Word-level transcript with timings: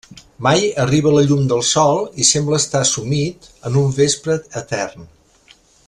Mai 0.45 0.61
arriba 0.83 1.11
la 1.15 1.23
llum 1.31 1.43
del 1.51 1.61
Sol 1.71 2.01
i 2.23 2.27
sembla 2.29 2.61
estar 2.63 2.83
sumit 2.93 3.51
en 3.71 3.79
un 3.85 3.95
vespre 4.01 4.41
etern. 4.65 5.07